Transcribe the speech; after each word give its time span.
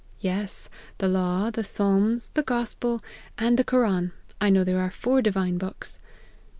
"l 0.03 0.07
Yes! 0.21 0.67
the 0.97 1.07
law, 1.07 1.51
the 1.51 1.63
psalms, 1.63 2.29
the 2.29 2.41
gospel, 2.41 3.03
and 3.37 3.55
the 3.59 3.63
koran. 3.63 4.13
I 4.41 4.49
know 4.49 4.63
there 4.63 4.81
.are 4.81 4.89
four 4.89 5.21
divine 5.21 5.59
books.' 5.59 5.99